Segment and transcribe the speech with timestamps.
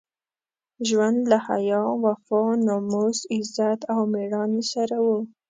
[0.87, 5.17] ژوند له حیا، وفا، ناموس، عزت او مېړانې سره وو.